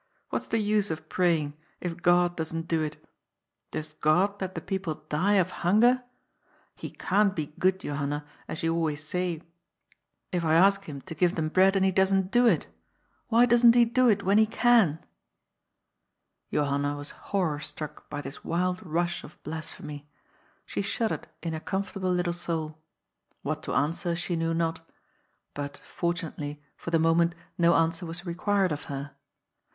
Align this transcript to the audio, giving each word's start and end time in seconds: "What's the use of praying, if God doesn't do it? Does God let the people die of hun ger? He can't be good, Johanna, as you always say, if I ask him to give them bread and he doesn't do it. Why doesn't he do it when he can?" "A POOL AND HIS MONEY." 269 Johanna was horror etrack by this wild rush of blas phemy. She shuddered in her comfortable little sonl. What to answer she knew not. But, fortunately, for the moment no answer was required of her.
"What's 0.31 0.47
the 0.47 0.57
use 0.57 0.89
of 0.89 1.09
praying, 1.09 1.55
if 1.79 2.01
God 2.01 2.35
doesn't 2.35 2.67
do 2.67 2.81
it? 2.81 3.07
Does 3.69 3.93
God 3.93 4.41
let 4.41 4.55
the 4.55 4.59
people 4.61 5.05
die 5.09 5.35
of 5.35 5.51
hun 5.61 5.81
ger? 5.81 6.03
He 6.73 6.89
can't 6.89 7.35
be 7.35 7.53
good, 7.59 7.81
Johanna, 7.81 8.25
as 8.47 8.63
you 8.63 8.73
always 8.73 9.03
say, 9.03 9.43
if 10.31 10.43
I 10.43 10.55
ask 10.55 10.85
him 10.85 11.01
to 11.01 11.13
give 11.13 11.35
them 11.35 11.49
bread 11.49 11.75
and 11.75 11.85
he 11.85 11.91
doesn't 11.91 12.31
do 12.31 12.47
it. 12.47 12.65
Why 13.27 13.45
doesn't 13.45 13.75
he 13.75 13.85
do 13.85 14.09
it 14.09 14.23
when 14.23 14.39
he 14.39 14.47
can?" 14.47 14.87
"A 14.97 14.97
POOL 16.49 16.49
AND 16.49 16.49
HIS 16.49 16.51
MONEY." 16.51 16.53
269 16.63 16.65
Johanna 16.65 16.97
was 16.97 17.11
horror 17.29 17.59
etrack 17.59 18.09
by 18.09 18.21
this 18.21 18.43
wild 18.43 18.83
rush 18.83 19.23
of 19.23 19.37
blas 19.43 19.69
phemy. 19.69 20.07
She 20.65 20.81
shuddered 20.81 21.27
in 21.43 21.53
her 21.53 21.59
comfortable 21.59 22.11
little 22.11 22.33
sonl. 22.33 22.73
What 23.43 23.61
to 23.61 23.73
answer 23.75 24.15
she 24.15 24.35
knew 24.35 24.55
not. 24.55 24.81
But, 25.53 25.77
fortunately, 25.77 26.59
for 26.75 26.89
the 26.89 26.97
moment 26.97 27.35
no 27.59 27.75
answer 27.75 28.07
was 28.07 28.25
required 28.25 28.71
of 28.71 28.85
her. 28.85 29.11